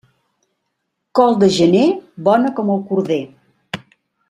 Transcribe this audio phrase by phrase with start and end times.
[1.19, 1.85] Col de gener,
[2.29, 3.21] bona com el corder.